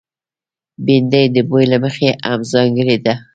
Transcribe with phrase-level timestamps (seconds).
[0.85, 3.13] بېنډۍ د بوي له مخې هم ځانګړې ده